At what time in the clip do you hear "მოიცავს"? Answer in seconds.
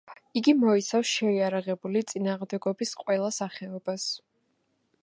0.61-1.11